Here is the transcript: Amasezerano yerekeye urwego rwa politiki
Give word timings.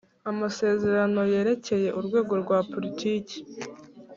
Amasezerano 0.31 1.21
yerekeye 1.33 1.89
urwego 1.99 2.33
rwa 2.43 2.59
politiki 2.71 3.37